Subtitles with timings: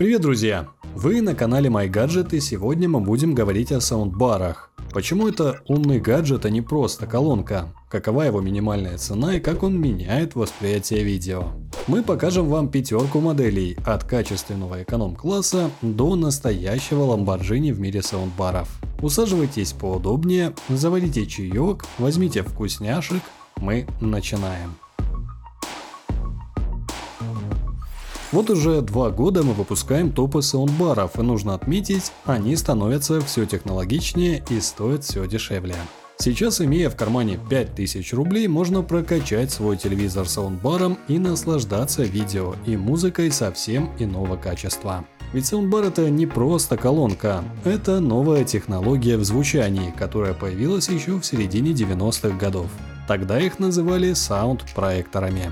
[0.00, 0.66] Привет, друзья!
[0.94, 4.70] Вы на канале MyGadget и сегодня мы будем говорить о саундбарах.
[4.94, 7.74] Почему это умный гаджет, а не просто колонка?
[7.90, 11.48] Какова его минимальная цена и как он меняет восприятие видео?
[11.86, 18.70] Мы покажем вам пятерку моделей от качественного эконом-класса до настоящего ламборджини в мире саундбаров.
[19.02, 23.20] Усаживайтесь поудобнее, заварите чаек, возьмите вкусняшек,
[23.58, 24.76] мы начинаем.
[28.32, 34.44] Вот уже два года мы выпускаем топы саундбаров, и нужно отметить, они становятся все технологичнее
[34.48, 35.74] и стоят все дешевле.
[36.16, 42.76] Сейчас, имея в кармане 5000 рублей, можно прокачать свой телевизор саундбаром и наслаждаться видео и
[42.76, 45.04] музыкой совсем иного качества.
[45.32, 51.24] Ведь саундбар это не просто колонка, это новая технология в звучании, которая появилась еще в
[51.24, 52.66] середине 90-х годов.
[53.08, 55.50] Тогда их называли саунд-проекторами.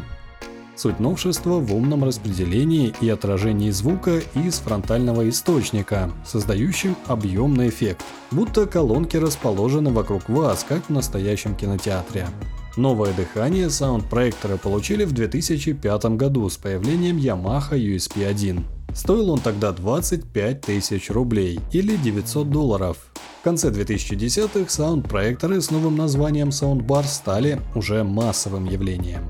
[0.78, 8.64] Суть новшества в умном распределении и отражении звука из фронтального источника, создающим объемный эффект, будто
[8.64, 12.28] колонки расположены вокруг вас, как в настоящем кинотеатре.
[12.76, 18.62] Новое дыхание саунд-проекторы получили в 2005 году с появлением Yamaha USP-1.
[18.94, 22.98] Стоил он тогда 25 тысяч рублей или 900 долларов.
[23.40, 29.28] В конце 2010-х саунд-проекторы с новым названием Soundbar стали уже массовым явлением.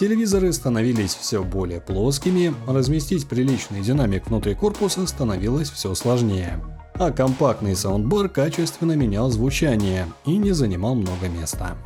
[0.00, 6.58] Телевизоры становились все более плоскими, разместить приличный динамик внутри корпуса становилось все сложнее.
[6.94, 11.76] А компактный саундбар качественно менял звучание и не занимал много места.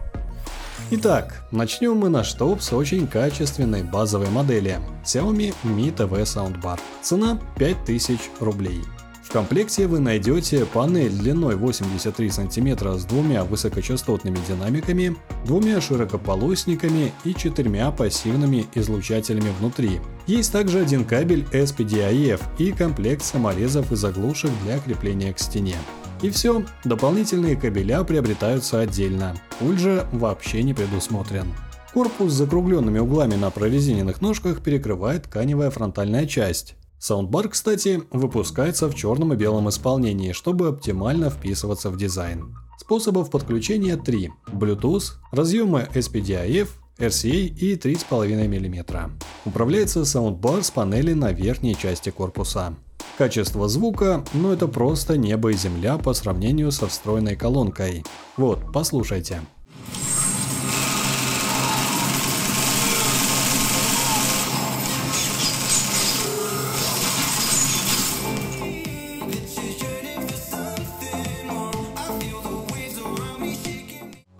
[0.92, 6.79] Итак, начнем мы наш топ с очень качественной базовой модели Xiaomi Mi TV Soundbar.
[7.03, 8.85] Цена 5000 рублей
[9.34, 17.90] комплекте вы найдете панель длиной 83 см с двумя высокочастотными динамиками, двумя широкополосниками и четырьмя
[17.90, 20.00] пассивными излучателями внутри.
[20.28, 25.74] Есть также один кабель SPDIF и комплект саморезов и заглушек для крепления к стене.
[26.22, 29.34] И все, дополнительные кабеля приобретаются отдельно.
[29.58, 31.52] Пульт же вообще не предусмотрен.
[31.92, 36.77] Корпус с закругленными углами на прорезиненных ножках перекрывает тканевая фронтальная часть.
[36.98, 42.56] Саундбар, кстати, выпускается в черном и белом исполнении, чтобы оптимально вписываться в дизайн.
[42.78, 46.68] Способов подключения три: Bluetooth, разъемы SPDIF,
[46.98, 49.10] RCA и 3,5 мм.
[49.44, 52.74] Управляется саундбар с панели на верхней части корпуса.
[53.18, 58.05] Качество звука, ну это просто небо и земля по сравнению со встроенной колонкой.
[58.36, 59.40] Вот, послушайте.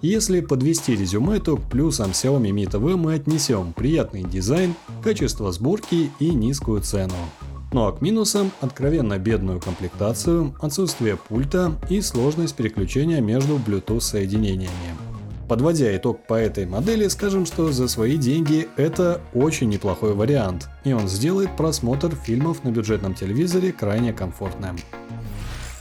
[0.05, 6.11] Если подвести резюме, то к плюсам Xiaomi Mi TV мы отнесем приятный дизайн, качество сборки
[6.19, 7.15] и низкую цену.
[7.73, 14.95] Ну а к минусам откровенно бедную комплектацию, отсутствие пульта и сложность переключения между Bluetooth соединениями.
[15.49, 20.93] Подводя итог по этой модели, скажем, что за свои деньги это очень неплохой вариант, и
[20.93, 24.77] он сделает просмотр фильмов на бюджетном телевизоре крайне комфортным.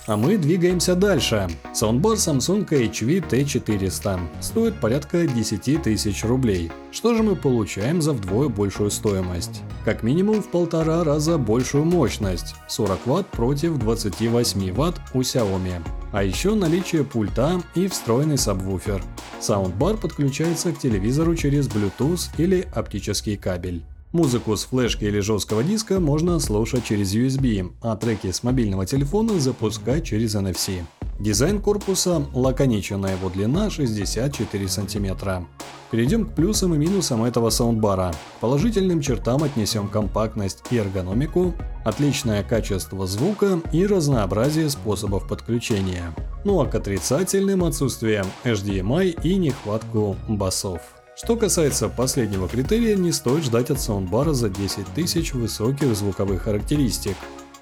[0.06, 1.48] А мы двигаемся дальше.
[1.74, 6.72] Саундбар Samsung HV T400 стоит порядка 10 тысяч рублей.
[6.92, 9.62] Что же мы получаем за вдвое большую стоимость?
[9.86, 15.82] Как минимум в полтора раза большую мощность– 40 Вт против 28 Вт у Xiaomi.
[16.12, 19.02] А еще наличие пульта и встроенный сабвуфер.
[19.40, 23.84] Саундбар подключается к телевизору через Bluetooth или оптический кабель.
[24.14, 29.40] Музыку с флешки или жесткого диска можно слушать через USB, а треки с мобильного телефона
[29.40, 30.84] запускать через NFC.
[31.20, 35.48] Дизайн корпуса лаконичен, его длина 64 см.
[35.90, 38.14] Перейдем к плюсам и минусам этого саундбара.
[38.38, 46.14] К положительным чертам отнесем компактность и эргономику, отличное качество звука и разнообразие способов подключения.
[46.46, 50.82] Ну а к отрицательным отсутствием HDMI и нехватку басов.
[51.16, 57.16] Что касается последнего критерия, не стоит ждать от саундбара за 10 тысяч высоких звуковых характеристик.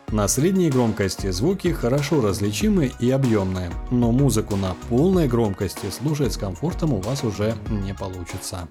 [0.10, 6.38] На средней громкости звуки хорошо различимы и объемные, но музыку на полной громкости слушать с
[6.38, 8.70] комфортом у вас уже не получится.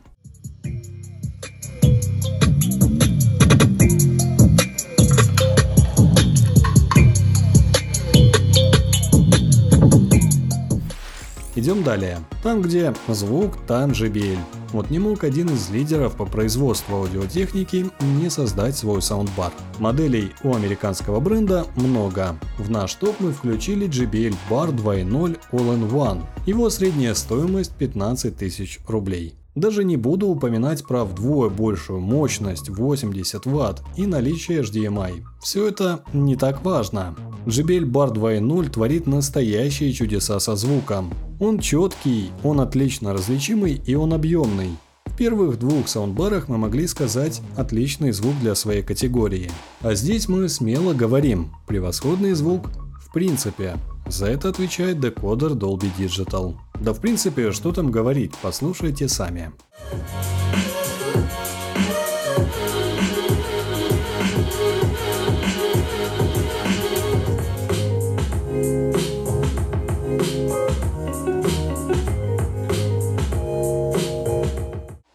[11.70, 12.19] Идем далее.
[12.43, 14.38] Там, где звук, там JBL.
[14.72, 19.52] Вот не мог один из лидеров по производству аудиотехники не создать свой саундбар.
[19.78, 22.37] Моделей у американского бренда много.
[22.58, 26.22] В наш топ мы включили JBL Bar 2.0 All-in-One.
[26.44, 29.37] Его средняя стоимость 15 тысяч рублей.
[29.55, 35.22] Даже не буду упоминать про вдвое большую мощность 80 Вт и наличие HDMI.
[35.40, 37.14] Все это не так важно.
[37.46, 41.12] JBL Bar 2.0 творит настоящие чудеса со звуком.
[41.38, 44.76] Он четкий, он отлично различимый и он объемный.
[45.06, 49.50] В первых двух саундбарах мы могли сказать отличный звук для своей категории.
[49.81, 52.70] А здесь мы смело говорим превосходный звук
[53.00, 53.76] в принципе.
[54.06, 56.56] За это отвечает декодер Dolby Digital.
[56.81, 59.52] Да в принципе, что там говорить, послушайте сами.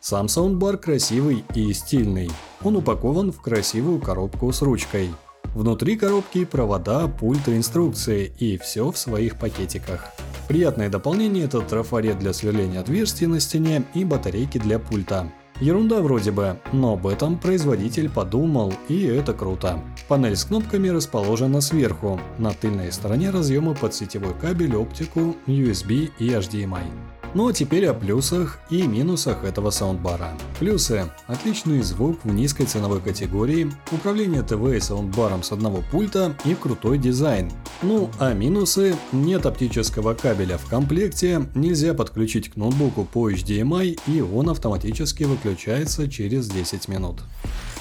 [0.08, 2.30] Сам саундбар красивый и стильный.
[2.64, 5.10] Он упакован в красивую коробку с ручкой.
[5.56, 10.12] Внутри коробки провода, пульт и инструкции, и все в своих пакетиках.
[10.48, 15.28] Приятное дополнение это трафарет для сверления отверстий на стене и батарейки для пульта.
[15.60, 19.80] Ерунда вроде бы, но об этом производитель подумал, и это круто.
[20.08, 26.28] Панель с кнопками расположена сверху, на тыльной стороне разъемы под сетевой кабель, оптику, USB и
[26.28, 27.15] HDMI.
[27.36, 30.30] Ну а теперь о плюсах и минусах этого саундбара.
[30.58, 31.12] Плюсы.
[31.28, 36.98] Отличный звук в низкой ценовой категории, управление ТВ и саундбаром с одного пульта и крутой
[36.98, 37.52] дизайн.
[37.82, 38.96] Ну а минусы.
[39.12, 46.10] Нет оптического кабеля в комплекте, нельзя подключить к ноутбуку по HDMI и он автоматически выключается
[46.10, 47.20] через 10 минут.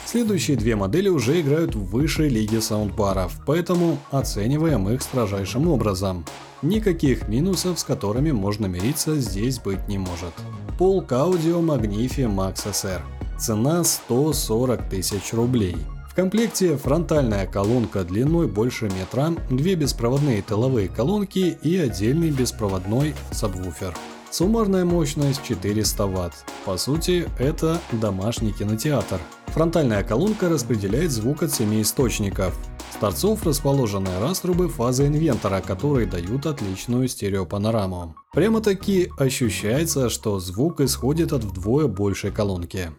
[0.07, 6.25] Следующие две модели уже играют в высшей лиге саундбаров, поэтому оцениваем их строжайшим образом.
[6.63, 10.35] Никаких минусов, с которыми можно мириться, здесь быть не может.
[10.79, 13.01] Полк Audio Magnifi Max SR.
[13.39, 15.77] Цена 140 тысяч рублей.
[16.11, 23.95] В комплекте фронтальная колонка длиной больше метра, две беспроводные тыловые колонки и отдельный беспроводной сабвуфер.
[24.35, 26.33] Суммарная мощность 400 Вт.
[26.65, 29.21] По сути, это домашний кинотеатр.
[29.47, 32.59] Фронтальная колонка распределяет звук от 7 источников.
[32.93, 38.17] С торцов расположены раструбы фазы инвентора, которые дают отличную стереопанораму.
[38.33, 42.91] Прямо-таки ощущается, что звук исходит от вдвое большей колонки.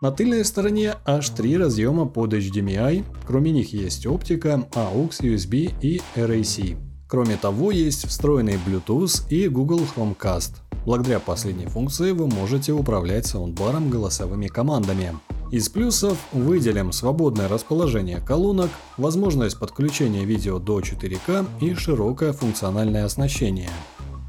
[0.00, 6.00] На тыльной стороне аж три разъема под HDMI, кроме них есть оптика, AUX, USB и
[6.14, 6.78] RAC.
[7.08, 10.52] Кроме того, есть встроенный Bluetooth и Google Chromecast.
[10.86, 15.18] Благодаря последней функции вы можете управлять саундбаром голосовыми командами.
[15.50, 23.70] Из плюсов выделим свободное расположение колонок, возможность подключения видео до 4К и широкое функциональное оснащение.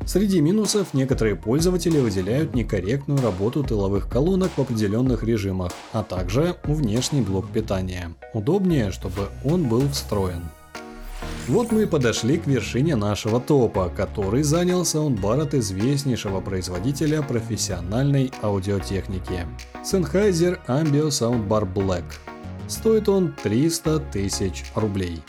[0.10, 7.22] Среди минусов некоторые пользователи выделяют некорректную работу тыловых колонок в определенных режимах, а также внешний
[7.22, 8.16] блок питания.
[8.34, 10.42] Удобнее, чтобы он был встроен.
[11.48, 18.32] Вот мы и подошли к вершине нашего топа, который занял саундбар от известнейшего производителя профессиональной
[18.42, 19.46] аудиотехники.
[19.84, 22.06] Sennheiser Ambio Soundbar Black.
[22.68, 25.22] Стоит он 300 тысяч рублей.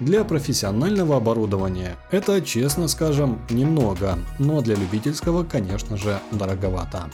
[0.00, 7.10] Для профессионального оборудования это, честно скажем, немного, но для любительского, конечно же, дороговато.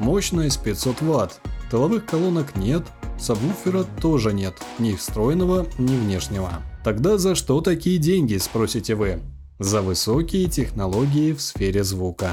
[0.00, 1.40] Мощность 500 Вт,
[1.70, 2.82] тыловых колонок нет,
[3.16, 6.50] сабвуфера тоже нет, ни встроенного, ни внешнего.
[6.82, 9.20] Тогда за что такие деньги, спросите вы?
[9.60, 12.32] За высокие технологии в сфере звука.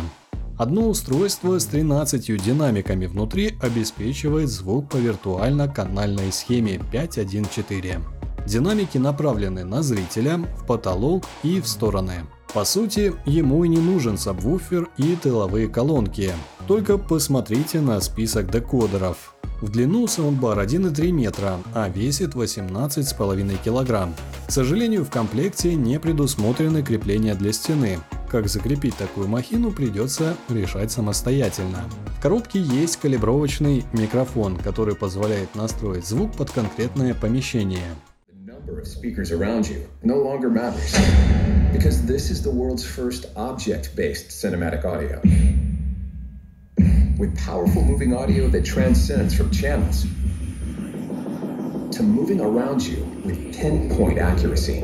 [0.58, 8.23] Одно устройство с 13 динамиками внутри обеспечивает звук по виртуально-канальной схеме 514.
[8.46, 12.26] Динамики направлены на зрителя, в потолок и в стороны.
[12.54, 16.32] По сути, ему и не нужен сабвуфер и тыловые колонки.
[16.68, 19.34] Только посмотрите на список декодеров.
[19.62, 24.14] В длину саундбар 1,3 метра, а весит 18,5 кг.
[24.48, 28.00] К сожалению, в комплекте не предусмотрены крепления для стены.
[28.30, 31.86] Как закрепить такую махину придется решать самостоятельно.
[32.18, 37.88] В коробке есть калибровочный микрофон, который позволяет настроить звук под конкретное помещение.
[38.84, 40.92] Of speakers around you no longer matters
[41.72, 45.22] because this is the world's first object based cinematic audio.
[47.18, 50.04] With powerful moving audio that transcends from channels
[51.96, 54.84] to moving around you with pinpoint accuracy.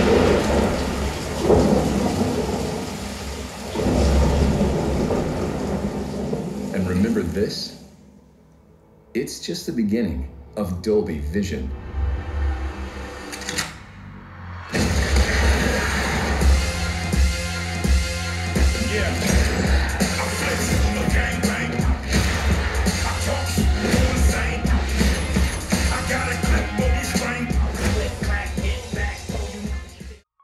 [7.21, 7.83] Remember this?
[9.13, 11.69] It's just the beginning of Dolby Vision.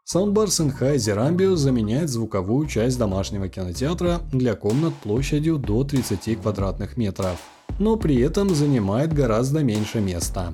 [0.09, 7.37] Soundbar Sennheiser Ambius заменяет звуковую часть домашнего кинотеатра для комнат площадью до 30 квадратных метров,
[7.77, 10.53] но при этом занимает гораздо меньше места.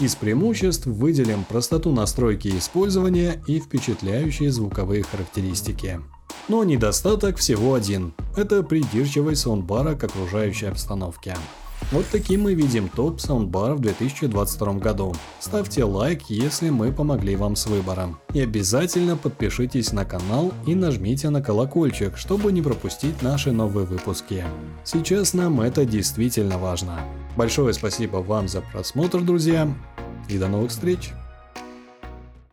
[0.00, 6.00] Из преимуществ выделим простоту настройки и использования и впечатляющие звуковые характеристики.
[6.48, 11.36] Но недостаток всего один– это придирчивость саундбара к окружающей обстановке.
[11.92, 15.14] Вот таким мы видим топ саундбаров в 2022 году.
[15.38, 18.18] Ставьте лайк, если мы помогли вам с выбором.
[18.32, 24.44] И обязательно подпишитесь на канал и нажмите на колокольчик, чтобы не пропустить наши новые выпуски.
[24.84, 27.00] Сейчас нам это действительно важно.
[27.36, 29.72] Большое спасибо вам за просмотр, друзья,
[30.28, 31.12] и до новых встреч!